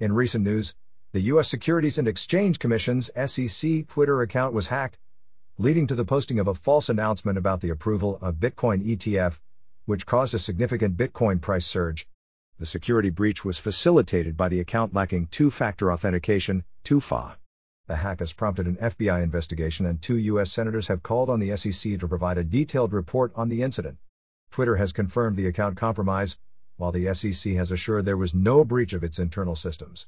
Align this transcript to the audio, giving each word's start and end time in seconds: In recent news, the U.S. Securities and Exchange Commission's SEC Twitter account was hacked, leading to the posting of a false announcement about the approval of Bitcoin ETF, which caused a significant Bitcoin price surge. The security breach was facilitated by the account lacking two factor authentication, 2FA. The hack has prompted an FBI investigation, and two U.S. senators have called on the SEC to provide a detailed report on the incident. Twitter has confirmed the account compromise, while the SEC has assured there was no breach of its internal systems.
In 0.00 0.14
recent 0.14 0.44
news, 0.44 0.74
the 1.12 1.20
U.S. 1.32 1.50
Securities 1.50 1.98
and 1.98 2.08
Exchange 2.08 2.58
Commission's 2.58 3.10
SEC 3.26 3.86
Twitter 3.86 4.22
account 4.22 4.54
was 4.54 4.68
hacked, 4.68 4.96
leading 5.58 5.86
to 5.88 5.94
the 5.94 6.06
posting 6.06 6.38
of 6.38 6.48
a 6.48 6.54
false 6.54 6.88
announcement 6.88 7.36
about 7.36 7.60
the 7.60 7.68
approval 7.68 8.18
of 8.22 8.36
Bitcoin 8.36 8.82
ETF, 8.82 9.38
which 9.84 10.06
caused 10.06 10.32
a 10.32 10.38
significant 10.38 10.96
Bitcoin 10.96 11.38
price 11.38 11.66
surge. 11.66 12.08
The 12.58 12.64
security 12.64 13.10
breach 13.10 13.44
was 13.44 13.58
facilitated 13.58 14.38
by 14.38 14.48
the 14.48 14.60
account 14.60 14.94
lacking 14.94 15.26
two 15.26 15.50
factor 15.50 15.92
authentication, 15.92 16.64
2FA. 16.86 17.36
The 17.86 17.96
hack 17.96 18.20
has 18.20 18.32
prompted 18.32 18.68
an 18.68 18.76
FBI 18.76 19.22
investigation, 19.22 19.84
and 19.84 20.00
two 20.00 20.16
U.S. 20.16 20.50
senators 20.50 20.88
have 20.88 21.02
called 21.02 21.28
on 21.28 21.40
the 21.40 21.54
SEC 21.58 22.00
to 22.00 22.08
provide 22.08 22.38
a 22.38 22.44
detailed 22.44 22.94
report 22.94 23.32
on 23.34 23.50
the 23.50 23.62
incident. 23.62 23.98
Twitter 24.50 24.76
has 24.76 24.94
confirmed 24.94 25.36
the 25.36 25.46
account 25.46 25.76
compromise, 25.76 26.38
while 26.80 26.92
the 26.92 27.12
SEC 27.12 27.52
has 27.52 27.70
assured 27.70 28.06
there 28.06 28.16
was 28.16 28.34
no 28.34 28.64
breach 28.64 28.94
of 28.94 29.04
its 29.04 29.18
internal 29.18 29.54
systems. 29.54 30.06